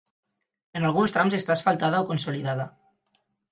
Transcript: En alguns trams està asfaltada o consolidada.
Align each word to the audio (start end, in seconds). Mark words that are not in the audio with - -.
En 0.79 0.87
alguns 0.89 1.13
trams 1.17 1.37
està 1.39 1.55
asfaltada 1.57 2.01
o 2.07 2.09
consolidada. 2.15 2.69